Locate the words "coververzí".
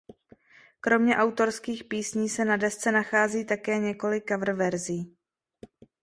4.27-5.15